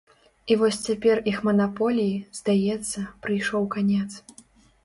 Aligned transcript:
І 0.53 0.55
вось 0.61 0.79
цяпер 0.85 1.21
іх 1.31 1.37
манаполіі, 1.49 2.15
здаецца, 2.39 3.05
прыйшоў 3.27 3.69
канец. 3.77 4.09